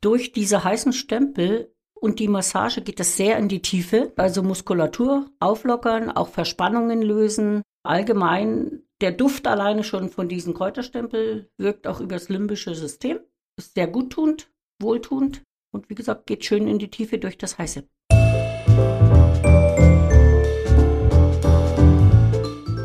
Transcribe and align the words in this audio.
Durch 0.00 0.32
diese 0.32 0.62
heißen 0.62 0.92
Stempel 0.92 1.74
und 1.94 2.20
die 2.20 2.28
Massage 2.28 2.82
geht 2.82 3.00
es 3.00 3.16
sehr 3.16 3.36
in 3.36 3.48
die 3.48 3.62
Tiefe, 3.62 4.12
also 4.16 4.44
Muskulatur 4.44 5.28
auflockern, 5.40 6.12
auch 6.12 6.28
Verspannungen 6.28 7.02
lösen. 7.02 7.62
Allgemein 7.82 8.82
der 9.00 9.10
Duft 9.10 9.48
alleine 9.48 9.82
schon 9.82 10.08
von 10.08 10.28
diesen 10.28 10.54
Kräuterstempel 10.54 11.50
wirkt 11.58 11.88
auch 11.88 12.00
übers 12.00 12.28
limbische 12.28 12.76
System, 12.76 13.18
ist 13.56 13.74
sehr 13.74 13.88
guttunend, 13.88 14.50
wohltuend 14.80 15.42
und 15.72 15.90
wie 15.90 15.96
gesagt 15.96 16.26
geht 16.26 16.44
schön 16.44 16.68
in 16.68 16.78
die 16.78 16.90
Tiefe 16.90 17.18
durch 17.18 17.36
das 17.36 17.58
Heiße. 17.58 17.84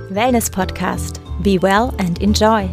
Wellness 0.10 0.50
Podcast. 0.50 1.22
Be 1.44 1.62
well 1.62 1.92
and 2.00 2.22
enjoy. 2.22 2.70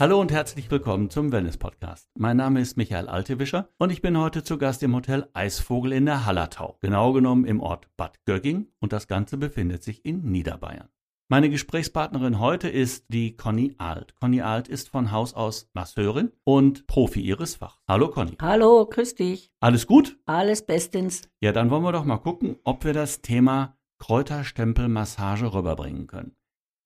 Hallo 0.00 0.20
und 0.20 0.30
herzlich 0.30 0.70
willkommen 0.70 1.10
zum 1.10 1.32
Wellness 1.32 1.56
Podcast. 1.56 2.08
Mein 2.16 2.36
Name 2.36 2.60
ist 2.60 2.76
Michael 2.76 3.08
Altewischer 3.08 3.68
und 3.78 3.90
ich 3.90 4.00
bin 4.00 4.16
heute 4.16 4.44
zu 4.44 4.56
Gast 4.56 4.80
im 4.84 4.94
Hotel 4.94 5.28
Eisvogel 5.32 5.92
in 5.92 6.06
der 6.06 6.24
Hallertau, 6.24 6.78
genau 6.80 7.12
genommen 7.12 7.44
im 7.44 7.58
Ort 7.60 7.88
Bad 7.96 8.24
Gögging 8.24 8.68
und 8.78 8.92
das 8.92 9.08
Ganze 9.08 9.38
befindet 9.38 9.82
sich 9.82 10.04
in 10.04 10.22
Niederbayern. 10.30 10.88
Meine 11.28 11.50
Gesprächspartnerin 11.50 12.38
heute 12.38 12.68
ist 12.68 13.06
die 13.08 13.36
Conny 13.36 13.74
Alt. 13.78 14.14
Conny 14.14 14.40
Alt 14.40 14.68
ist 14.68 14.88
von 14.88 15.10
Haus 15.10 15.34
aus 15.34 15.68
Masseurin 15.74 16.30
und 16.44 16.86
Profi 16.86 17.20
ihres 17.20 17.56
Fachs. 17.56 17.82
Hallo 17.88 18.08
Conny. 18.08 18.36
Hallo, 18.40 18.86
grüß 18.86 19.16
dich. 19.16 19.50
Alles 19.58 19.88
gut? 19.88 20.16
Alles 20.26 20.64
bestens. 20.64 21.22
Ja, 21.40 21.50
dann 21.50 21.70
wollen 21.70 21.82
wir 21.82 21.90
doch 21.90 22.04
mal 22.04 22.18
gucken, 22.18 22.54
ob 22.62 22.84
wir 22.84 22.92
das 22.92 23.20
Thema 23.20 23.76
Kräuterstempelmassage 23.98 25.52
rüberbringen 25.52 26.06
können. 26.06 26.36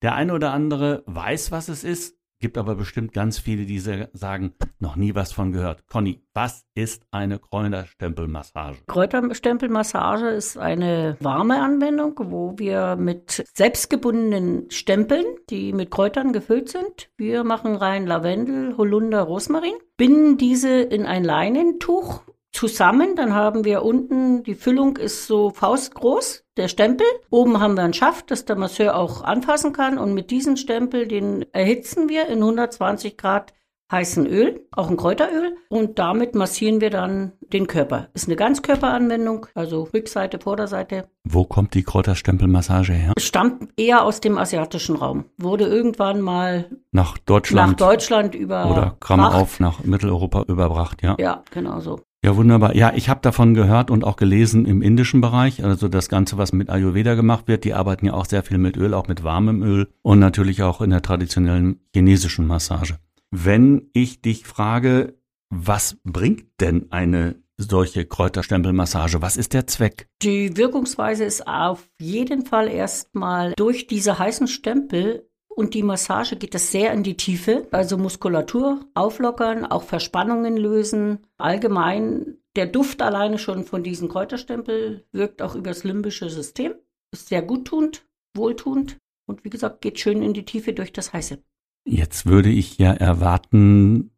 Der 0.01 0.15
eine 0.15 0.33
oder 0.33 0.51
andere 0.51 1.03
weiß, 1.05 1.51
was 1.51 1.69
es 1.69 1.83
ist, 1.83 2.17
Gibt 2.39 2.57
aber 2.57 2.75
bestimmt 2.75 3.13
ganz 3.13 3.39
viele, 3.39 3.65
die 3.65 3.79
sagen, 3.79 4.53
noch 4.79 4.95
nie 4.95 5.15
was 5.15 5.31
von 5.31 5.51
gehört. 5.51 5.87
Conny, 5.87 6.21
was 6.33 6.65
ist 6.75 7.03
eine 7.11 7.39
Kräuterstempelmassage? 7.39 8.77
Kräuterstempelmassage 8.87 10.29
ist 10.29 10.57
eine 10.57 11.15
warme 11.21 11.61
Anwendung, 11.61 12.19
wo 12.21 12.57
wir 12.57 12.97
mit 12.97 13.45
selbstgebundenen 13.53 14.69
Stempeln, 14.71 15.25
die 15.49 15.71
mit 15.71 15.89
Kräutern 15.89 16.33
gefüllt 16.33 16.69
sind, 16.69 17.09
wir 17.17 17.43
machen 17.43 17.75
rein 17.75 18.05
Lavendel, 18.05 18.75
Holunder, 18.77 19.21
Rosmarin, 19.21 19.75
binden 19.95 20.37
diese 20.37 20.81
in 20.81 21.05
ein 21.05 21.23
Leinentuch 21.23 22.23
zusammen. 22.53 23.15
Dann 23.15 23.33
haben 23.33 23.65
wir 23.65 23.83
unten, 23.83 24.43
die 24.43 24.55
Füllung 24.55 24.97
ist 24.97 25.27
so 25.27 25.49
faustgroß, 25.49 26.45
der 26.55 26.67
Stempel. 26.67 27.07
Oben 27.29 27.59
haben 27.59 27.75
wir 27.75 27.83
einen 27.83 27.93
Schaft, 27.93 28.31
dass 28.31 28.45
der 28.45 28.55
Masseur 28.55 28.95
auch 28.95 29.23
anfassen 29.23 29.73
kann. 29.73 29.97
Und 29.97 30.13
mit 30.13 30.31
diesem 30.31 30.55
Stempel, 30.55 31.07
den 31.07 31.45
erhitzen 31.51 32.07
wir 32.09 32.27
in 32.27 32.39
120 32.39 33.17
Grad 33.17 33.53
heißen 33.91 34.25
Öl, 34.25 34.65
auch 34.71 34.89
ein 34.89 34.97
Kräuteröl. 34.97 35.55
Und 35.69 35.99
damit 35.99 36.35
massieren 36.35 36.81
wir 36.81 36.89
dann 36.89 37.33
den 37.41 37.67
Körper. 37.67 38.09
Ist 38.13 38.27
eine 38.27 38.35
Ganzkörperanwendung, 38.35 39.45
also 39.53 39.83
Rückseite, 39.93 40.39
Vorderseite. 40.39 41.09
Wo 41.23 41.45
kommt 41.45 41.75
die 41.75 41.83
Kräuterstempelmassage 41.83 42.93
her? 42.93 43.13
Stammt 43.19 43.69
eher 43.77 44.03
aus 44.03 44.19
dem 44.19 44.37
asiatischen 44.37 44.95
Raum. 44.95 45.25
Wurde 45.37 45.65
irgendwann 45.65 46.21
mal 46.21 46.65
nach 46.91 47.17
Deutschland, 47.19 47.71
nach 47.71 47.77
Deutschland 47.77 48.33
über 48.33 48.71
oder 48.71 48.97
Klammer 48.99 49.35
auf 49.35 49.59
nach 49.59 49.83
Mitteleuropa 49.83 50.43
überbracht, 50.47 51.03
ja? 51.03 51.15
Ja, 51.19 51.43
genau 51.51 51.79
so. 51.79 51.99
Ja, 52.23 52.37
wunderbar. 52.37 52.73
Ja, 52.73 52.93
ich 52.95 53.09
habe 53.09 53.19
davon 53.21 53.53
gehört 53.53 53.91
und 53.91 54.05
auch 54.05 54.15
gelesen 54.15 54.65
im 54.65 54.81
indischen 54.81 55.19
Bereich, 55.19 55.61
also 55.65 55.89
das 55.89 56.07
Ganze, 56.07 56.37
was 56.37 56.53
mit 56.53 56.69
Ayurveda 56.69 57.15
gemacht 57.15 57.49
wird, 57.49 57.65
die 57.65 57.73
arbeiten 57.73 58.05
ja 58.05 58.13
auch 58.13 58.25
sehr 58.25 58.43
viel 58.43 58.57
mit 58.57 58.77
Öl, 58.77 58.93
auch 58.93 59.09
mit 59.09 59.25
warmem 59.25 59.61
Öl 59.61 59.89
und 60.03 60.19
natürlich 60.19 60.63
auch 60.63 60.79
in 60.79 60.91
der 60.91 61.01
traditionellen 61.01 61.81
chinesischen 61.93 62.47
Massage. 62.47 62.95
Wenn 63.29 63.89
ich 63.91 64.21
dich 64.21 64.45
frage, 64.45 65.17
was 65.49 65.97
bringt 66.05 66.45
denn 66.61 66.91
eine 66.91 67.35
solche 67.57 68.05
Kräuterstempelmassage? 68.05 69.21
Was 69.21 69.35
ist 69.35 69.53
der 69.53 69.67
Zweck? 69.67 70.07
Die 70.21 70.55
Wirkungsweise 70.55 71.25
ist 71.25 71.45
auf 71.45 71.89
jeden 71.99 72.45
Fall 72.45 72.69
erstmal 72.69 73.53
durch 73.57 73.87
diese 73.87 74.17
heißen 74.17 74.47
Stempel 74.47 75.29
und 75.55 75.73
die 75.73 75.83
Massage 75.83 76.35
geht 76.35 76.55
es 76.55 76.71
sehr 76.71 76.93
in 76.93 77.03
die 77.03 77.17
Tiefe, 77.17 77.67
also 77.71 77.97
Muskulatur 77.97 78.85
auflockern, 78.93 79.65
auch 79.65 79.83
Verspannungen 79.83 80.57
lösen. 80.57 81.19
Allgemein 81.37 82.37
der 82.55 82.67
Duft 82.67 83.01
alleine 83.01 83.37
schon 83.37 83.63
von 83.63 83.83
diesen 83.83 84.09
Kräuterstempel 84.09 85.05
wirkt 85.11 85.41
auch 85.41 85.55
übers 85.55 85.83
limbische 85.83 86.29
System, 86.29 86.73
ist 87.11 87.29
sehr 87.29 87.41
guttunend, 87.41 88.05
wohltuend 88.35 88.97
und 89.25 89.43
wie 89.43 89.49
gesagt 89.49 89.81
geht 89.81 89.99
schön 89.99 90.21
in 90.21 90.33
die 90.33 90.45
Tiefe 90.45 90.73
durch 90.73 90.91
das 90.91 91.13
Heiße. 91.13 91.43
Jetzt 91.85 92.25
würde 92.25 92.49
ich 92.49 92.77
ja 92.77 92.93
erwarten, 92.93 94.11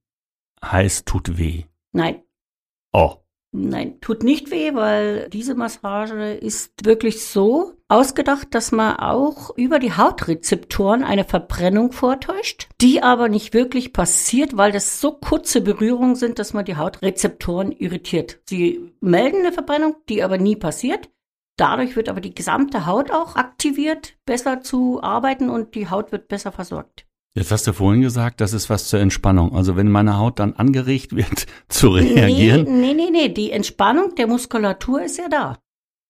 heiß 0.63 1.06
tut 1.06 1.38
weh. 1.38 1.63
Nein. 1.91 2.23
Oh. 2.94 3.24
Nein, 3.57 4.01
tut 4.01 4.21
nicht 4.21 4.51
weh, 4.51 4.75
weil 4.75 5.29
diese 5.29 5.55
Massage 5.55 6.33
ist 6.33 6.85
wirklich 6.85 7.25
so 7.25 7.71
ausgedacht, 7.88 8.49
dass 8.51 8.73
man 8.73 8.97
auch 8.97 9.55
über 9.55 9.79
die 9.79 9.93
Hautrezeptoren 9.93 11.05
eine 11.05 11.23
Verbrennung 11.23 11.93
vortäuscht, 11.93 12.67
die 12.81 13.01
aber 13.01 13.29
nicht 13.29 13.53
wirklich 13.53 13.93
passiert, 13.93 14.57
weil 14.57 14.73
das 14.73 14.99
so 14.99 15.13
kurze 15.13 15.61
Berührungen 15.61 16.16
sind, 16.16 16.38
dass 16.38 16.53
man 16.53 16.66
die 16.66 16.75
Hautrezeptoren 16.75 17.71
irritiert. 17.71 18.39
Sie 18.43 18.91
melden 18.99 19.39
eine 19.39 19.53
Verbrennung, 19.53 19.95
die 20.09 20.22
aber 20.22 20.37
nie 20.37 20.57
passiert. 20.57 21.09
Dadurch 21.55 21.95
wird 21.95 22.09
aber 22.09 22.19
die 22.19 22.35
gesamte 22.35 22.85
Haut 22.85 23.09
auch 23.09 23.37
aktiviert, 23.37 24.17
besser 24.25 24.59
zu 24.59 25.01
arbeiten 25.01 25.49
und 25.49 25.75
die 25.75 25.89
Haut 25.89 26.11
wird 26.11 26.27
besser 26.27 26.51
versorgt. 26.51 27.05
Jetzt 27.35 27.51
hast 27.51 27.68
du 27.68 27.73
vorhin 27.73 28.01
gesagt, 28.01 28.40
das 28.40 28.53
ist 28.53 28.69
was 28.69 28.88
zur 28.88 29.01
Entspannung. 29.01 29.56
Also 29.56 29.75
wenn 29.75 29.91
meine 29.91 30.18
Haut 30.18 30.40
dann 30.40 30.53
angeregt 30.53 31.16
wird, 31.16 31.47
zu 31.68 31.90
reagieren. 31.90 32.63
Nee, 32.63 32.94
nee, 32.94 33.09
nee, 33.09 33.09
nee. 33.12 33.29
Die 33.29 33.51
Entspannung 33.51 34.16
der 34.16 34.28
Muskulatur 34.28 35.03
ist 35.03 35.18
ja 35.18 35.28
da. 35.28 35.57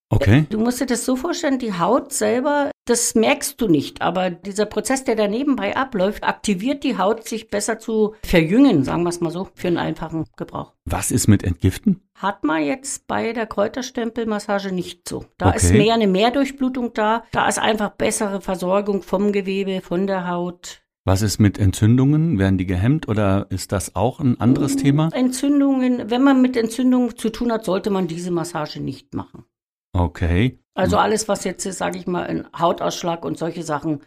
Okay. 0.09 0.46
Du 0.52 0.59
musst 0.59 0.80
dir 0.80 0.86
das 0.86 1.03
so 1.03 1.16
vorstellen, 1.16 1.58
die 1.58 1.74
Haut 1.74 2.13
selber, 2.13 2.69
das 2.86 3.16
merkst 3.16 3.59
du 3.59 3.68
nicht, 3.68 4.03
aber 4.03 4.30
dieser 4.30 4.68
Prozess, 4.68 5.03
der 5.03 5.16
da 5.16 5.28
nebenbei 5.28 5.75
abläuft, 5.75 6.24
aktiviert 6.24 6.84
die 6.84 7.00
Haut, 7.00 7.28
sich 7.28 7.50
besser 7.50 7.80
zu 7.80 8.13
verjüngen, 8.24 8.84
sagen 8.84 9.02
wir 9.02 9.09
es 9.09 9.19
mal 9.19 9.31
so, 9.31 9.50
für 9.56 9.68
einen 9.68 9.80
einfachen 9.80 10.25
Gebrauch. 10.38 10.74
Was 10.86 11.09
ist 11.09 11.28
mit 11.28 11.44
Entgiften? 11.44 12.02
Hat 12.13 12.44
man 12.44 12.63
jetzt 12.63 13.07
bei 13.07 13.34
der 13.34 13.47
Kräuterstempelmassage 13.47 14.72
nicht 14.72 15.09
so. 15.09 15.25
Da 15.40 15.47
okay. 15.47 15.57
ist 15.57 15.74
mehr 15.74 15.96
eine 15.96 16.07
Mehrdurchblutung 16.07 16.94
da, 16.94 17.24
da 17.31 17.47
ist 17.47 17.57
einfach 17.57 17.90
bessere 17.90 18.42
Versorgung 18.42 19.02
vom 19.02 19.31
Gewebe, 19.31 19.81
von 19.81 20.06
der 20.06 20.28
Haut. 20.28 20.84
Was 21.07 21.21
ist 21.21 21.38
mit 21.38 21.59
Entzündungen? 21.59 22.39
Werden 22.39 22.57
die 22.57 22.66
gehemmt 22.66 23.07
oder 23.07 23.45
ist 23.49 23.71
das 23.71 23.95
auch 23.95 24.19
ein 24.19 24.41
anderes 24.41 24.75
Thema? 24.75 25.09
Entzündungen, 25.13 26.09
wenn 26.09 26.23
man 26.23 26.41
mit 26.41 26.57
Entzündungen 26.57 27.16
zu 27.16 27.29
tun 27.29 27.51
hat, 27.51 27.63
sollte 27.63 27.91
man 27.91 28.07
diese 28.07 28.31
Massage 28.31 28.79
nicht 28.81 29.13
machen. 29.13 29.45
Okay. 29.94 30.59
Also 30.73 30.97
alles, 30.97 31.27
was 31.27 31.44
jetzt, 31.44 31.63
sage 31.71 31.99
ich 31.99 32.07
mal, 32.07 32.25
ein 32.25 32.47
Hautausschlag 32.57 33.23
und 33.23 33.38
solche 33.38 33.61
Sachen 33.61 34.01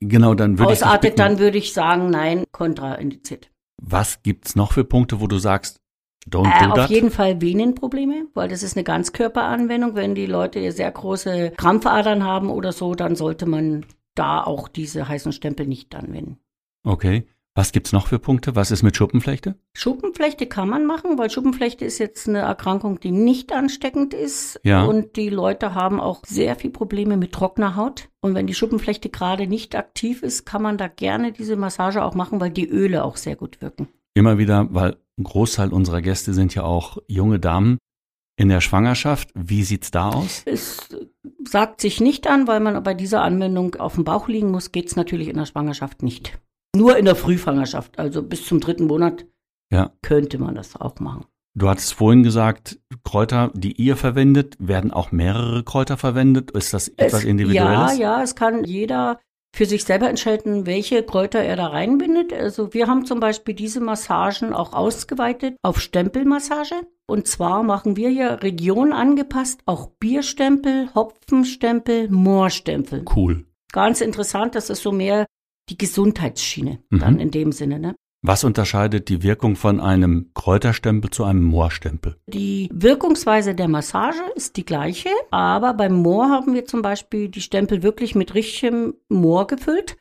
genau, 0.00 0.34
dann 0.34 0.58
würde 0.58 0.72
ausartet, 0.72 1.10
ich 1.10 1.16
dann 1.16 1.38
würde 1.38 1.58
ich 1.58 1.74
sagen, 1.74 2.10
nein, 2.10 2.44
kontraindiziert. 2.52 3.50
Was 3.80 4.22
gibt's 4.22 4.56
noch 4.56 4.72
für 4.72 4.84
Punkte, 4.84 5.20
wo 5.20 5.26
du 5.26 5.38
sagst, 5.38 5.80
don't 6.28 6.48
äh, 6.48 6.64
do 6.64 6.70
Auf 6.70 6.74
that? 6.74 6.90
jeden 6.90 7.10
Fall 7.10 7.40
Venenprobleme, 7.40 8.26
weil 8.34 8.48
das 8.48 8.62
ist 8.62 8.76
eine 8.76 8.84
Ganzkörperanwendung. 8.84 9.94
Wenn 9.94 10.14
die 10.14 10.26
Leute 10.26 10.72
sehr 10.72 10.90
große 10.90 11.52
Krampfadern 11.56 12.24
haben 12.24 12.50
oder 12.50 12.72
so, 12.72 12.94
dann 12.94 13.14
sollte 13.14 13.46
man 13.46 13.84
da 14.18 14.42
auch 14.42 14.68
diese 14.68 15.08
heißen 15.08 15.32
Stempel 15.32 15.66
nicht 15.66 15.94
anwenden. 15.94 16.38
Okay. 16.84 17.26
Was 17.58 17.72
gibt's 17.72 17.92
noch 17.92 18.06
für 18.06 18.20
Punkte? 18.20 18.54
Was 18.54 18.70
ist 18.70 18.84
mit 18.84 18.96
Schuppenflechte? 18.96 19.56
Schuppenflechte 19.74 20.46
kann 20.46 20.68
man 20.68 20.86
machen, 20.86 21.18
weil 21.18 21.28
Schuppenflechte 21.28 21.84
ist 21.84 21.98
jetzt 21.98 22.28
eine 22.28 22.38
Erkrankung, 22.38 23.00
die 23.00 23.10
nicht 23.10 23.52
ansteckend 23.52 24.14
ist. 24.14 24.60
Ja. 24.62 24.84
Und 24.84 25.16
die 25.16 25.28
Leute 25.28 25.74
haben 25.74 25.98
auch 25.98 26.22
sehr 26.24 26.54
viel 26.54 26.70
Probleme 26.70 27.16
mit 27.16 27.32
trockener 27.32 27.74
Haut. 27.74 28.10
Und 28.20 28.36
wenn 28.36 28.46
die 28.46 28.54
Schuppenflechte 28.54 29.08
gerade 29.08 29.48
nicht 29.48 29.74
aktiv 29.74 30.22
ist, 30.22 30.46
kann 30.46 30.62
man 30.62 30.78
da 30.78 30.86
gerne 30.86 31.32
diese 31.32 31.56
Massage 31.56 32.04
auch 32.04 32.14
machen, 32.14 32.40
weil 32.40 32.50
die 32.50 32.68
Öle 32.68 33.02
auch 33.02 33.16
sehr 33.16 33.34
gut 33.34 33.60
wirken. 33.60 33.88
Immer 34.14 34.38
wieder, 34.38 34.68
weil 34.70 34.96
ein 35.18 35.24
Großteil 35.24 35.72
unserer 35.72 36.00
Gäste 36.00 36.34
sind 36.34 36.54
ja 36.54 36.62
auch 36.62 36.98
junge 37.08 37.40
Damen 37.40 37.78
in 38.38 38.48
der 38.48 38.60
Schwangerschaft. 38.60 39.30
Wie 39.34 39.64
sieht's 39.64 39.90
da 39.90 40.10
aus? 40.10 40.42
Es 40.46 40.88
sagt 41.44 41.80
sich 41.80 42.00
nicht 42.00 42.26
an, 42.28 42.46
weil 42.46 42.60
man 42.60 42.82
bei 42.82 42.94
dieser 42.94 43.22
Anwendung 43.22 43.74
auf 43.74 43.96
dem 43.96 44.04
Bauch 44.04 44.28
liegen 44.28 44.50
muss, 44.50 44.72
geht's 44.72 44.96
natürlich 44.96 45.28
in 45.28 45.36
der 45.36 45.46
Schwangerschaft 45.46 46.02
nicht. 46.02 46.38
Nur 46.74 46.96
in 46.96 47.04
der 47.04 47.16
Frühfangerschaft, 47.16 47.98
also 47.98 48.22
bis 48.22 48.46
zum 48.46 48.60
dritten 48.60 48.86
Monat 48.86 49.26
ja. 49.72 49.90
könnte 50.02 50.38
man 50.38 50.54
das 50.54 50.76
auch 50.76 51.00
machen. 51.00 51.24
Du 51.54 51.68
hattest 51.68 51.94
vorhin 51.94 52.22
gesagt, 52.22 52.78
Kräuter, 53.02 53.50
die 53.54 53.72
ihr 53.72 53.96
verwendet, 53.96 54.56
werden 54.60 54.92
auch 54.92 55.10
mehrere 55.10 55.64
Kräuter 55.64 55.96
verwendet? 55.96 56.52
Ist 56.52 56.72
das 56.72 56.86
etwas 56.88 57.20
es, 57.20 57.24
Individuelles? 57.24 57.98
Ja, 57.98 58.18
ja, 58.18 58.22
es 58.22 58.36
kann 58.36 58.62
jeder 58.62 59.18
für 59.58 59.66
sich 59.66 59.82
selber 59.82 60.08
entscheiden, 60.08 60.66
welche 60.66 61.02
Kräuter 61.02 61.40
er 61.40 61.56
da 61.56 61.66
reinbindet. 61.66 62.32
Also 62.32 62.72
wir 62.74 62.86
haben 62.86 63.04
zum 63.06 63.18
Beispiel 63.18 63.56
diese 63.56 63.80
Massagen 63.80 64.52
auch 64.52 64.72
ausgeweitet 64.72 65.56
auf 65.62 65.80
Stempelmassage. 65.80 66.76
Und 67.08 67.26
zwar 67.26 67.64
machen 67.64 67.96
wir 67.96 68.08
hier 68.08 68.40
Region 68.44 68.92
angepasst, 68.92 69.60
auch 69.66 69.90
Bierstempel, 69.98 70.94
Hopfenstempel, 70.94 72.08
Moorstempel. 72.08 73.04
Cool. 73.12 73.46
Ganz 73.72 74.00
interessant, 74.00 74.54
das 74.54 74.70
ist 74.70 74.80
so 74.80 74.92
mehr 74.92 75.26
die 75.70 75.76
Gesundheitsschiene, 75.76 76.78
Mhm. 76.90 76.98
dann 77.00 77.18
in 77.18 77.32
dem 77.32 77.50
Sinne. 77.50 77.80
Ne? 77.80 77.96
Was 78.22 78.42
unterscheidet 78.42 79.08
die 79.08 79.22
Wirkung 79.22 79.54
von 79.54 79.78
einem 79.80 80.30
Kräuterstempel 80.34 81.10
zu 81.10 81.22
einem 81.24 81.44
Moorstempel? 81.44 82.16
Die 82.26 82.68
Wirkungsweise 82.72 83.54
der 83.54 83.68
Massage 83.68 84.22
ist 84.34 84.56
die 84.56 84.64
gleiche, 84.64 85.10
aber 85.30 85.72
beim 85.74 85.94
Moor 85.94 86.28
haben 86.28 86.52
wir 86.52 86.64
zum 86.64 86.82
Beispiel 86.82 87.28
die 87.28 87.40
Stempel 87.40 87.84
wirklich 87.84 88.16
mit 88.16 88.34
richtigem 88.34 88.94
Moor 89.08 89.46
gefüllt. 89.46 89.96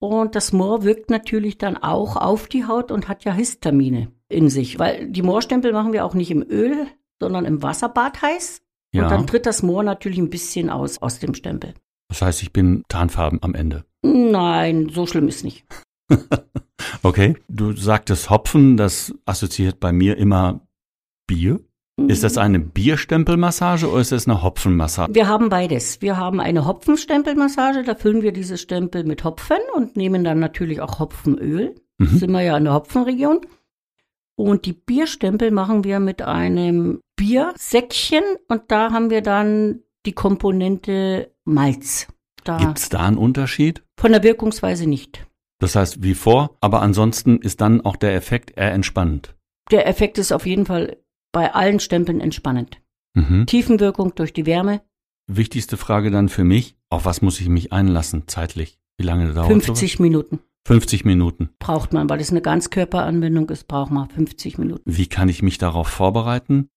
Und 0.00 0.34
das 0.34 0.52
Moor 0.52 0.82
wirkt 0.84 1.10
natürlich 1.10 1.58
dann 1.58 1.76
auch 1.76 2.16
auf 2.16 2.46
die 2.46 2.64
Haut 2.64 2.90
und 2.90 3.08
hat 3.08 3.24
ja 3.24 3.32
Histamine 3.34 4.12
in 4.28 4.48
sich, 4.48 4.78
weil 4.78 5.08
die 5.10 5.22
Moorstempel 5.22 5.72
machen 5.72 5.92
wir 5.92 6.04
auch 6.06 6.14
nicht 6.14 6.30
im 6.30 6.42
Öl, 6.48 6.86
sondern 7.20 7.44
im 7.44 7.62
Wasserbad 7.62 8.22
heiß. 8.22 8.62
Und 8.94 9.00
Ja. 9.02 9.08
dann 9.08 9.26
tritt 9.26 9.44
das 9.44 9.62
Moor 9.62 9.82
natürlich 9.82 10.18
ein 10.18 10.30
bisschen 10.30 10.70
aus 10.70 11.02
aus 11.02 11.18
dem 11.18 11.34
Stempel. 11.34 11.74
Das 12.08 12.22
heißt, 12.22 12.42
ich 12.42 12.52
bin 12.52 12.84
tarnfarben 12.88 13.40
am 13.42 13.54
Ende. 13.54 13.84
Nein, 14.02 14.88
so 14.88 15.06
schlimm 15.06 15.28
ist 15.28 15.44
nicht. 15.44 15.66
Okay. 17.08 17.36
Du 17.48 17.72
sagtest 17.72 18.28
Hopfen, 18.28 18.76
das 18.76 19.14
assoziiert 19.24 19.80
bei 19.80 19.92
mir 19.92 20.18
immer 20.18 20.60
Bier. 21.26 21.60
Ist 22.06 22.22
das 22.22 22.36
eine 22.36 22.60
Bierstempelmassage 22.60 23.90
oder 23.90 24.02
ist 24.02 24.12
das 24.12 24.28
eine 24.28 24.42
Hopfenmassage? 24.42 25.14
Wir 25.14 25.26
haben 25.26 25.48
beides. 25.48 26.02
Wir 26.02 26.18
haben 26.18 26.38
eine 26.38 26.66
Hopfenstempelmassage, 26.66 27.82
da 27.82 27.94
füllen 27.94 28.20
wir 28.22 28.32
diese 28.32 28.58
Stempel 28.58 29.04
mit 29.04 29.24
Hopfen 29.24 29.56
und 29.74 29.96
nehmen 29.96 30.22
dann 30.22 30.38
natürlich 30.38 30.82
auch 30.82 30.98
Hopfenöl. 31.00 31.74
Mhm. 31.96 32.18
Sind 32.18 32.30
wir 32.30 32.42
ja 32.42 32.58
in 32.58 32.64
der 32.64 32.74
Hopfenregion. 32.74 33.40
Und 34.36 34.66
die 34.66 34.74
Bierstempel 34.74 35.50
machen 35.50 35.82
wir 35.82 35.98
mit 35.98 36.20
einem 36.20 37.00
Biersäckchen 37.16 38.22
und 38.48 38.64
da 38.68 38.92
haben 38.92 39.08
wir 39.08 39.22
dann 39.22 39.80
die 40.04 40.12
Komponente 40.12 41.32
Malz. 41.44 42.06
Da 42.44 42.58
Gibt 42.58 42.78
es 42.78 42.90
da 42.90 43.00
einen 43.00 43.16
Unterschied? 43.16 43.82
von 43.98 44.12
der 44.12 44.22
Wirkungsweise 44.22 44.88
nicht. 44.88 45.26
Das 45.60 45.74
heißt, 45.74 46.02
wie 46.02 46.14
vor, 46.14 46.56
aber 46.60 46.82
ansonsten 46.82 47.38
ist 47.38 47.60
dann 47.60 47.80
auch 47.80 47.96
der 47.96 48.14
Effekt 48.14 48.56
eher 48.56 48.72
entspannend. 48.72 49.34
Der 49.70 49.86
Effekt 49.86 50.18
ist 50.18 50.32
auf 50.32 50.46
jeden 50.46 50.66
Fall 50.66 50.96
bei 51.32 51.52
allen 51.52 51.80
Stempeln 51.80 52.20
entspannend. 52.20 52.80
Mhm. 53.14 53.46
Tiefenwirkung 53.46 54.14
durch 54.14 54.32
die 54.32 54.46
Wärme, 54.46 54.80
Wichtigste 55.30 55.76
Frage 55.76 56.10
dann 56.10 56.30
für 56.30 56.42
mich, 56.42 56.76
auf 56.88 57.04
was 57.04 57.20
muss 57.20 57.38
ich 57.38 57.48
mich 57.48 57.70
einlassen 57.70 58.24
zeitlich? 58.28 58.80
Wie 58.96 59.04
lange 59.04 59.32
dauert 59.34 59.46
50 59.46 60.00
Minuten 60.00 60.36
sowas? 60.36 60.48
50 60.66 61.04
Minuten. 61.04 61.50
braucht 61.58 61.92
man, 61.92 62.10
weil 62.10 62.20
es 62.20 62.30
eine 62.30 62.42
Ganzkörperanwendung 62.42 63.48
ist, 63.50 63.68
braucht 63.68 63.90
man 63.90 64.08
50 64.08 64.58
Minuten. 64.58 64.82
Wie 64.86 65.06
kann 65.06 65.28
ich 65.28 65.42
mich 65.42 65.58
darauf 65.58 65.88
vorbereiten? 65.88 66.68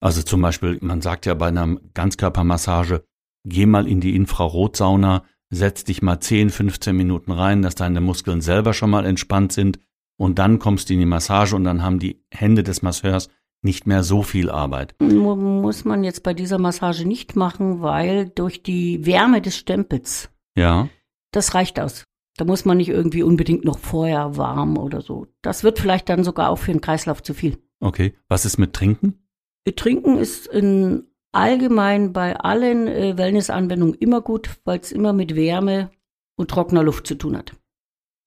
Also 0.00 0.22
zum 0.22 0.40
Beispiel, 0.40 0.78
man 0.82 1.00
sagt 1.00 1.26
ja 1.26 1.34
bei 1.34 1.48
einer 1.48 1.76
Ganzkörpermassage, 1.94 3.04
geh 3.44 3.66
mal 3.66 3.88
in 3.88 4.00
die 4.00 4.14
Infrarotsauna, 4.14 5.24
setz 5.50 5.84
dich 5.84 6.02
mal 6.02 6.20
10, 6.20 6.50
15 6.50 6.96
Minuten 6.96 7.30
rein, 7.32 7.62
dass 7.62 7.74
deine 7.74 8.00
Muskeln 8.00 8.40
selber 8.40 8.74
schon 8.74 8.90
mal 8.90 9.06
entspannt 9.06 9.52
sind 9.52 9.78
und 10.18 10.38
dann 10.38 10.58
kommst 10.58 10.88
du 10.88 10.94
in 10.94 11.00
die 11.00 11.06
Massage 11.06 11.54
und 11.54 11.64
dann 11.64 11.82
haben 11.82 11.98
die 11.98 12.24
Hände 12.32 12.62
des 12.62 12.82
Masseurs 12.82 13.28
nicht 13.62 13.86
mehr 13.86 14.02
so 14.02 14.22
viel 14.22 14.50
Arbeit. 14.50 14.94
Mu- 15.00 15.34
Muss 15.36 15.84
man 15.84 16.04
jetzt 16.04 16.22
bei 16.22 16.34
dieser 16.34 16.58
Massage 16.58 17.06
nicht 17.06 17.36
machen, 17.36 17.80
weil 17.80 18.28
durch 18.28 18.62
die 18.62 19.04
Wärme 19.06 19.40
des 19.40 19.56
Stempels, 19.56 20.30
Ja, 20.56 20.88
das 21.32 21.54
reicht 21.54 21.80
aus. 21.80 22.04
Da 22.38 22.44
muss 22.44 22.64
man 22.66 22.76
nicht 22.76 22.90
irgendwie 22.90 23.22
unbedingt 23.22 23.64
noch 23.64 23.78
vorher 23.78 24.36
warm 24.36 24.76
oder 24.76 25.00
so. 25.00 25.26
Das 25.42 25.64
wird 25.64 25.78
vielleicht 25.78 26.08
dann 26.10 26.22
sogar 26.22 26.50
auch 26.50 26.56
für 26.58 26.70
den 26.72 26.80
Kreislauf 26.82 27.22
zu 27.22 27.32
viel. 27.34 27.58
okay. 27.80 28.14
Was 28.28 28.44
ist 28.44 28.58
mit 28.58 28.72
Trinken? 28.74 29.26
Trinken 29.74 30.16
ist 30.18 30.46
in 30.46 31.04
allgemein 31.36 32.12
bei 32.12 32.36
allen 32.36 32.88
äh, 32.88 33.16
Wellnessanwendungen 33.16 33.94
immer 33.94 34.20
gut, 34.20 34.50
weil 34.64 34.80
es 34.80 34.90
immer 34.90 35.12
mit 35.12 35.36
Wärme 35.36 35.90
und 36.36 36.50
trockener 36.50 36.82
Luft 36.82 37.06
zu 37.06 37.14
tun 37.14 37.36
hat. 37.36 37.52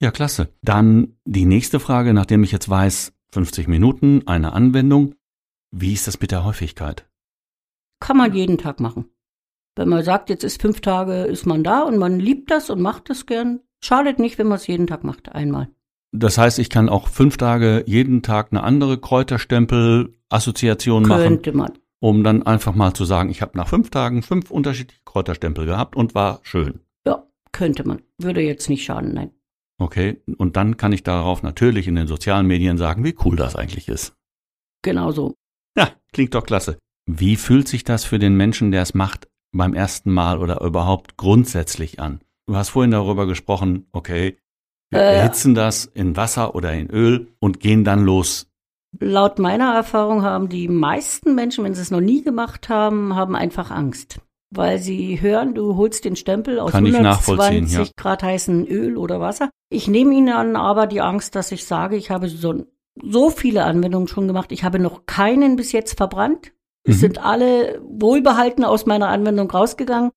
Ja, 0.01 0.11
klasse. 0.11 0.49
Dann 0.61 1.17
die 1.25 1.45
nächste 1.45 1.79
Frage, 1.79 2.13
nachdem 2.13 2.43
ich 2.43 2.51
jetzt 2.51 2.69
weiß, 2.69 3.13
50 3.33 3.67
Minuten, 3.67 4.27
eine 4.27 4.53
Anwendung. 4.53 5.15
Wie 5.71 5.93
ist 5.93 6.07
das 6.07 6.21
mit 6.21 6.31
der 6.31 6.45
Häufigkeit? 6.45 7.07
Kann 7.99 8.17
man 8.17 8.33
jeden 8.33 8.57
Tag 8.57 8.79
machen. 8.79 9.05
Wenn 9.75 9.89
man 9.89 10.03
sagt, 10.03 10.29
jetzt 10.29 10.43
ist 10.43 10.61
fünf 10.61 10.81
Tage, 10.81 11.23
ist 11.23 11.45
man 11.45 11.63
da 11.63 11.81
und 11.81 11.97
man 11.97 12.19
liebt 12.19 12.51
das 12.51 12.69
und 12.69 12.81
macht 12.81 13.09
das 13.09 13.25
gern, 13.25 13.61
schadet 13.81 14.19
nicht, 14.19 14.37
wenn 14.37 14.47
man 14.47 14.57
es 14.57 14.67
jeden 14.67 14.87
Tag 14.87 15.03
macht, 15.03 15.33
einmal. 15.33 15.69
Das 16.11 16.37
heißt, 16.37 16.59
ich 16.59 16.69
kann 16.69 16.89
auch 16.89 17.07
fünf 17.07 17.37
Tage 17.37 17.83
jeden 17.85 18.21
Tag 18.23 18.49
eine 18.51 18.63
andere 18.63 18.99
Kräuterstempel-Assoziation 18.99 21.07
machen, 21.07 21.21
Könnte 21.21 21.53
man. 21.53 21.71
Um 21.99 22.23
dann 22.23 22.43
einfach 22.43 22.73
mal 22.75 22.93
zu 22.93 23.05
sagen, 23.05 23.29
ich 23.29 23.41
habe 23.41 23.57
nach 23.57 23.67
fünf 23.67 23.89
Tagen 23.89 24.21
fünf 24.23 24.51
unterschiedliche 24.51 25.01
Kräuterstempel 25.05 25.65
gehabt 25.65 25.95
und 25.95 26.15
war 26.15 26.39
schön. 26.43 26.79
Ja, 27.05 27.23
könnte 27.51 27.87
man. 27.87 28.01
Würde 28.17 28.41
jetzt 28.41 28.69
nicht 28.69 28.83
schaden, 28.85 29.13
nein. 29.13 29.31
Okay, 29.81 30.21
und 30.37 30.57
dann 30.57 30.75
kann 30.77 30.91
ich 30.91 31.03
darauf 31.03 31.41
natürlich 31.41 31.87
in 31.87 31.95
den 31.95 32.07
sozialen 32.07 32.47
Medien 32.47 32.77
sagen, 32.77 33.03
wie 33.05 33.15
cool 33.23 33.35
das 33.37 33.55
eigentlich 33.55 33.87
ist. 33.87 34.13
Genau 34.81 35.11
so. 35.11 35.35
Ja, 35.77 35.89
klingt 36.11 36.33
doch 36.35 36.45
klasse. 36.45 36.77
Wie 37.05 37.37
fühlt 37.37 37.67
sich 37.67 37.83
das 37.85 38.03
für 38.03 38.19
den 38.19 38.35
Menschen, 38.35 38.71
der 38.71 38.81
es 38.81 38.93
macht, 38.93 39.27
beim 39.51 39.73
ersten 39.73 40.11
Mal 40.11 40.37
oder 40.37 40.61
überhaupt 40.61 41.17
grundsätzlich 41.17 41.99
an? 41.99 42.19
Du 42.45 42.55
hast 42.55 42.69
vorhin 42.69 42.91
darüber 42.91 43.25
gesprochen, 43.25 43.87
okay, 43.91 44.37
wir 44.89 44.99
Äh. 44.99 45.17
erhitzen 45.19 45.55
das 45.55 45.85
in 45.85 46.15
Wasser 46.17 46.55
oder 46.55 46.73
in 46.73 46.89
Öl 46.89 47.27
und 47.39 47.59
gehen 47.59 47.83
dann 47.83 48.03
los. 48.03 48.48
Laut 48.99 49.37
meiner 49.39 49.73
Erfahrung 49.73 50.23
haben 50.23 50.49
die 50.49 50.67
meisten 50.67 51.35
Menschen, 51.35 51.63
wenn 51.63 51.75
sie 51.75 51.81
es 51.81 51.91
noch 51.91 52.01
nie 52.01 52.23
gemacht 52.23 52.69
haben, 52.69 53.15
haben 53.15 53.35
einfach 53.35 53.71
Angst. 53.71 54.19
Weil 54.51 54.79
sie 54.79 55.21
hören, 55.21 55.53
du 55.53 55.75
holst 55.75 56.05
den 56.05 56.15
Stempel 56.15 56.59
aus 56.59 56.71
Kann 56.71 56.85
ich 56.87 56.99
nachvollziehen, 56.99 57.65
120 57.65 57.77
ja. 57.87 57.93
Grad 57.95 58.23
heißen 58.23 58.65
Öl 58.65 58.97
oder 58.97 59.19
Wasser. 59.21 59.51
Ich 59.69 59.87
nehme 59.87 60.15
ihnen 60.15 60.29
an, 60.29 60.55
aber 60.55 60.87
die 60.87 61.01
Angst, 61.01 61.35
dass 61.35 61.51
ich 61.51 61.65
sage, 61.65 61.95
ich 61.97 62.09
habe 62.09 62.29
so, 62.29 62.65
so 62.99 63.29
viele 63.29 63.63
Anwendungen 63.63 64.07
schon 64.07 64.27
gemacht. 64.27 64.51
Ich 64.51 64.63
habe 64.63 64.79
noch 64.79 65.05
keinen 65.05 65.55
bis 65.55 65.71
jetzt 65.71 65.95
verbrannt. 65.97 66.51
Es 66.83 66.95
Mhm. 66.95 66.99
sind 66.99 67.23
alle 67.23 67.79
wohlbehalten 67.83 68.63
aus 68.63 68.87
meiner 68.87 69.09
Anwendung 69.09 69.51
rausgegangen. 69.51 70.09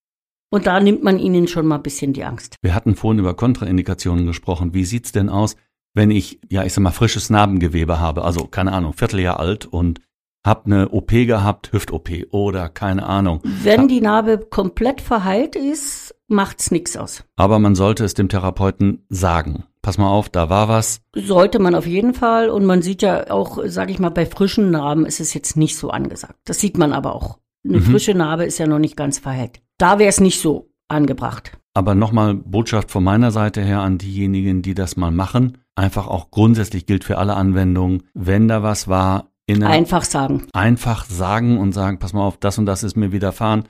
Und 0.50 0.66
da 0.66 0.80
nimmt 0.80 1.02
man 1.02 1.18
ihnen 1.18 1.46
schon 1.46 1.66
mal 1.66 1.76
ein 1.76 1.82
bisschen 1.82 2.14
die 2.14 2.24
Angst. 2.24 2.56
Wir 2.62 2.74
hatten 2.74 2.94
vorhin 2.94 3.18
über 3.18 3.34
Kontraindikationen 3.34 4.26
gesprochen. 4.26 4.72
Wie 4.72 4.84
sieht's 4.86 5.12
denn 5.12 5.28
aus, 5.28 5.56
wenn 5.94 6.10
ich, 6.10 6.40
ja, 6.50 6.64
ich 6.64 6.72
sag 6.72 6.82
mal, 6.82 6.90
frisches 6.90 7.30
Narbengewebe 7.30 8.00
habe, 8.00 8.24
also 8.24 8.46
keine 8.46 8.72
Ahnung, 8.72 8.92
Vierteljahr 8.94 9.38
alt 9.40 9.66
und 9.66 10.00
hab 10.44 10.66
eine 10.66 10.88
OP 10.88 11.10
gehabt, 11.10 11.72
Hüft-OP 11.72 12.10
oder 12.32 12.68
keine 12.68 13.06
Ahnung. 13.06 13.40
Wenn 13.44 13.86
die 13.86 14.00
Narbe 14.00 14.38
komplett 14.38 15.00
verheilt 15.00 15.54
ist, 15.54 16.16
macht's 16.26 16.72
nichts 16.72 16.96
aus. 16.96 17.22
Aber 17.36 17.60
man 17.60 17.76
sollte 17.76 18.04
es 18.04 18.14
dem 18.14 18.28
Therapeuten 18.28 19.04
sagen. 19.08 19.64
Pass 19.82 19.98
mal 19.98 20.08
auf, 20.08 20.28
da 20.28 20.48
war 20.50 20.68
was. 20.68 21.00
Sollte 21.14 21.60
man 21.60 21.76
auf 21.76 21.86
jeden 21.86 22.14
Fall. 22.14 22.50
Und 22.50 22.64
man 22.64 22.82
sieht 22.82 23.02
ja 23.02 23.30
auch, 23.30 23.58
sage 23.66 23.92
ich 23.92 24.00
mal, 24.00 24.10
bei 24.10 24.26
frischen 24.26 24.70
Narben 24.72 25.06
ist 25.06 25.20
es 25.20 25.32
jetzt 25.34 25.56
nicht 25.56 25.76
so 25.76 25.90
angesagt. 25.90 26.38
Das 26.44 26.58
sieht 26.58 26.76
man 26.76 26.92
aber 26.92 27.14
auch. 27.14 27.38
Eine 27.64 27.78
Mhm. 27.78 27.82
frische 27.84 28.14
Narbe 28.14 28.44
ist 28.44 28.58
ja 28.58 28.66
noch 28.66 28.78
nicht 28.80 28.96
ganz 28.96 29.20
verheilt. 29.20 29.60
Da 29.78 30.00
wäre 30.00 30.08
es 30.08 30.20
nicht 30.20 30.40
so 30.40 30.70
angebracht. 30.88 31.52
Aber 31.74 31.94
nochmal 31.94 32.34
Botschaft 32.34 32.90
von 32.90 33.02
meiner 33.04 33.30
Seite 33.30 33.62
her 33.62 33.80
an 33.80 33.98
diejenigen, 33.98 34.62
die 34.62 34.74
das 34.74 34.96
mal 34.96 35.10
machen. 35.10 35.58
Einfach 35.74 36.06
auch 36.06 36.30
grundsätzlich 36.30 36.84
gilt 36.86 37.02
für 37.04 37.16
alle 37.18 37.34
Anwendungen. 37.34 38.02
Wenn 38.14 38.48
da 38.48 38.62
was 38.62 38.88
war, 38.88 39.28
Einfach 39.50 40.04
sagen. 40.04 40.46
einfach 40.54 41.04
sagen 41.04 41.58
und 41.58 41.72
sagen, 41.72 41.98
pass 41.98 42.12
mal 42.14 42.22
auf, 42.22 42.38
das 42.38 42.56
und 42.56 42.64
das 42.64 42.82
ist 42.82 42.96
mir 42.96 43.12
widerfahren. 43.12 43.64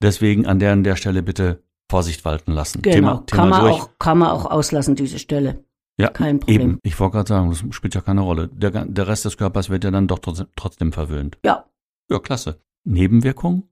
Deswegen 0.00 0.46
an 0.46 0.58
der 0.60 0.72
und 0.74 0.84
der 0.84 0.94
Stelle 0.96 1.22
bitte 1.24 1.62
Vorsicht 1.90 2.24
walten 2.24 2.52
lassen. 2.52 2.82
Genau. 2.82 2.94
Thema, 2.94 3.14
kann, 3.16 3.26
Thema 3.26 3.46
man 3.48 3.60
durch. 3.62 3.74
auch, 3.82 3.90
kann 3.98 4.18
man 4.18 4.28
auch 4.30 4.44
auslassen, 4.46 4.94
diese 4.94 5.18
Stelle. 5.18 5.64
ja, 5.98 6.08
kein 6.08 6.38
Problem. 6.40 6.60
Eben, 6.60 6.78
ich 6.84 7.00
wollte 7.00 7.14
gerade 7.16 7.28
sagen, 7.28 7.50
das 7.50 7.64
spielt 7.74 7.94
ja 7.96 8.00
keine 8.00 8.20
Rolle. 8.20 8.48
Der, 8.48 8.70
der 8.84 9.08
Rest 9.08 9.24
des 9.24 9.36
Körpers 9.36 9.70
wird 9.70 9.82
ja 9.82 9.90
dann 9.90 10.06
doch 10.06 10.18
trotzdem, 10.20 10.46
trotzdem 10.56 10.92
verwöhnt. 10.92 11.38
Ja, 11.44 11.64
Ja, 12.10 12.18
klasse. 12.20 12.60
Nebenwirkungen? 12.84 13.64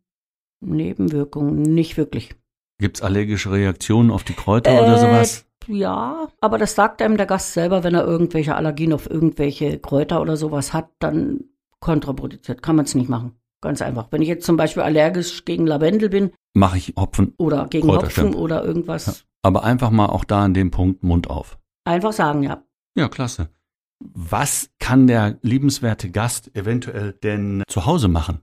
Nebenwirkungen 0.60 1.62
nicht 1.62 1.96
wirklich. 1.96 2.34
Gibt's 2.78 3.02
allergische 3.02 3.52
Reaktionen 3.52 4.10
auf 4.10 4.24
die 4.24 4.32
Kräuter 4.34 4.72
oder 4.82 4.96
Äh, 4.96 5.00
sowas? 5.00 5.46
Ja, 5.68 6.28
aber 6.40 6.58
das 6.58 6.74
sagt 6.74 7.00
einem 7.02 7.16
der 7.16 7.26
Gast 7.26 7.52
selber, 7.52 7.84
wenn 7.84 7.94
er 7.94 8.04
irgendwelche 8.04 8.56
Allergien 8.56 8.92
auf 8.92 9.08
irgendwelche 9.08 9.78
Kräuter 9.78 10.20
oder 10.20 10.36
sowas 10.36 10.72
hat, 10.72 10.88
dann 10.98 11.44
kontraproduziert. 11.80 12.62
Kann 12.62 12.76
man 12.76 12.84
es 12.84 12.94
nicht 12.94 13.08
machen. 13.08 13.36
Ganz 13.60 13.80
einfach. 13.80 14.08
Wenn 14.10 14.22
ich 14.22 14.28
jetzt 14.28 14.44
zum 14.44 14.56
Beispiel 14.56 14.82
allergisch 14.82 15.44
gegen 15.44 15.66
Lavendel 15.66 16.08
bin 16.08 16.32
Mache 16.54 16.78
ich 16.78 16.94
Hopfen. 16.98 17.32
oder 17.38 17.66
gegen. 17.68 17.86
Hopfen 17.88 18.34
oder 18.34 18.64
irgendwas, 18.64 19.24
Aber 19.42 19.62
einfach 19.64 19.90
mal 19.90 20.06
auch 20.06 20.24
da 20.24 20.44
an 20.44 20.52
dem 20.54 20.70
Punkt 20.72 21.02
Mund 21.04 21.30
auf. 21.30 21.58
einfach 21.84 22.12
sagen, 22.12 22.42
ja. 22.42 22.62
Ja, 22.96 23.08
klasse. 23.08 23.48
Was 24.00 24.70
kann 24.80 25.06
der 25.06 25.38
liebenswerte 25.42 26.10
Gast 26.10 26.50
eventuell 26.56 27.12
denn 27.12 27.62
zu 27.68 27.86
Hause 27.86 28.08
machen? 28.08 28.40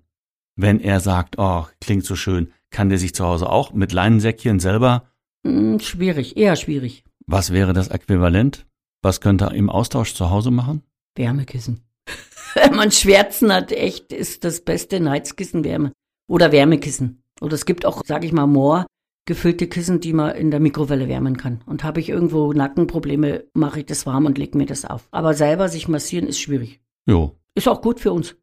Wenn 0.56 0.80
er 0.80 1.02
sagt, 1.02 1.36
oh, 1.38 1.66
klingt 1.82 2.06
so 2.06 2.16
schön, 2.16 2.52
kann 2.72 2.90
der 2.90 2.98
sich 3.00 3.14
zu 3.16 3.26
Hause 3.26 3.50
auch 3.50 3.74
mit 3.74 3.92
Leinensäckchen 3.92 4.60
selber, 4.60 5.04
Hm, 5.46 5.80
schwierig, 5.80 6.36
eher 6.38 6.56
schwierig. 6.56 7.04
was 7.26 7.52
wäre 7.54 7.74
das 7.74 7.88
Äquivalent? 7.88 8.66
Was 9.02 9.22
könnte 9.22 9.46
er 9.46 9.54
im 9.54 9.70
Austausch 9.70 10.14
zu 10.14 10.30
Hause 10.30 10.52
machen? 10.52 10.84
Wärmekissen. 11.16 11.82
Wenn 12.56 12.76
man 12.76 12.92
Schwärzen 12.92 13.54
hat, 13.54 13.72
echt 13.72 14.12
ist 14.12 14.44
das 14.44 14.62
beste 14.62 15.08
Heizkissen 15.10 15.64
Wärme. 15.64 15.94
Oder 16.28 16.52
Wärmekissen. 16.52 17.24
Oder 17.40 17.54
es 17.54 17.66
gibt 17.66 17.86
auch, 17.86 18.02
sag 18.06 18.26
ich 18.26 18.34
mal, 18.34 18.86
gefüllte 19.26 19.68
Kissen, 19.68 20.00
die 20.02 20.12
man 20.12 20.36
in 20.36 20.52
der 20.52 20.60
Mikrowelle 20.60 21.08
wärmen 21.08 21.38
kann. 21.38 21.62
Und 21.66 21.84
habe 21.84 22.00
ich 22.00 22.10
irgendwo 22.10 22.52
Nackenprobleme, 22.52 23.46
mache 23.54 23.80
ich 23.82 23.86
das 23.86 24.06
warm 24.06 24.26
und 24.26 24.38
lege 24.38 24.58
mir 24.58 24.66
das 24.66 24.84
auf. 24.86 25.08
Aber 25.12 25.34
selber 25.34 25.70
sich 25.70 25.88
massieren 25.88 26.28
ist 26.28 26.40
schwierig. 26.40 26.82
Jo. 27.06 27.36
Ist 27.56 27.68
auch 27.70 27.82
gut 27.82 28.00
für 28.00 28.12
uns. 28.12 28.36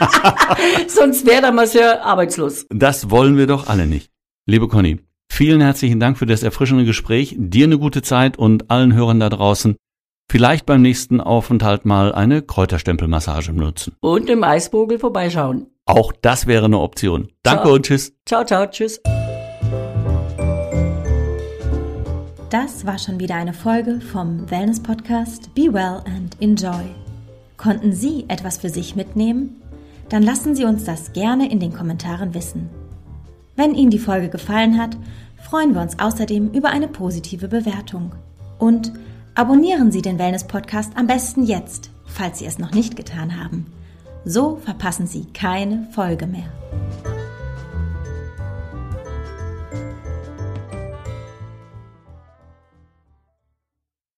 Sonst 0.88 1.26
wäre 1.26 1.42
der 1.42 1.52
Masseur 1.52 2.02
arbeitslos. 2.02 2.66
Das 2.70 3.10
wollen 3.10 3.36
wir 3.36 3.46
doch 3.46 3.68
alle 3.68 3.86
nicht. 3.86 4.10
Liebe 4.46 4.68
Conny, 4.68 5.00
vielen 5.30 5.60
herzlichen 5.60 6.00
Dank 6.00 6.18
für 6.18 6.26
das 6.26 6.42
erfrischende 6.42 6.84
Gespräch. 6.84 7.34
Dir 7.38 7.66
eine 7.66 7.78
gute 7.78 8.02
Zeit 8.02 8.38
und 8.38 8.70
allen 8.70 8.94
Hörern 8.94 9.20
da 9.20 9.28
draußen 9.28 9.76
vielleicht 10.30 10.64
beim 10.64 10.80
nächsten 10.80 11.20
Aufenthalt 11.20 11.84
mal 11.84 12.12
eine 12.12 12.40
Kräuterstempelmassage 12.40 13.52
nutzen. 13.52 13.96
Und 14.00 14.30
im 14.30 14.44
Eisvogel 14.44 14.98
vorbeischauen. 14.98 15.66
Auch 15.86 16.12
das 16.22 16.46
wäre 16.46 16.66
eine 16.66 16.78
Option. 16.78 17.32
Danke 17.42 17.64
Ciao. 17.64 17.74
und 17.74 17.86
tschüss. 17.86 18.12
Ciao, 18.26 18.44
ciao, 18.44 18.66
tschüss. 18.66 19.00
Das 22.50 22.86
war 22.86 22.98
schon 22.98 23.18
wieder 23.18 23.34
eine 23.34 23.52
Folge 23.52 24.00
vom 24.00 24.48
Wellness 24.50 24.80
Podcast 24.80 25.52
Be 25.54 25.72
Well 25.72 26.02
and 26.06 26.36
Enjoy. 26.40 26.84
Konnten 27.56 27.92
Sie 27.92 28.24
etwas 28.28 28.58
für 28.58 28.70
sich 28.70 28.96
mitnehmen? 28.96 29.59
Dann 30.10 30.22
lassen 30.22 30.54
Sie 30.54 30.64
uns 30.64 30.84
das 30.84 31.12
gerne 31.12 31.50
in 31.50 31.60
den 31.60 31.72
Kommentaren 31.72 32.34
wissen. 32.34 32.68
Wenn 33.56 33.74
Ihnen 33.74 33.90
die 33.90 33.98
Folge 33.98 34.28
gefallen 34.28 34.78
hat, 34.78 34.96
freuen 35.42 35.74
wir 35.74 35.80
uns 35.80 35.98
außerdem 35.98 36.50
über 36.52 36.70
eine 36.70 36.88
positive 36.88 37.48
Bewertung. 37.48 38.14
Und 38.58 38.92
abonnieren 39.34 39.90
Sie 39.92 40.02
den 40.02 40.18
Wellness 40.18 40.46
Podcast 40.46 40.92
am 40.96 41.06
besten 41.06 41.44
jetzt, 41.44 41.90
falls 42.04 42.40
Sie 42.40 42.46
es 42.46 42.58
noch 42.58 42.72
nicht 42.72 42.96
getan 42.96 43.40
haben. 43.40 43.66
So 44.24 44.56
verpassen 44.56 45.06
Sie 45.06 45.26
keine 45.32 45.88
Folge 45.92 46.26
mehr. 46.26 46.52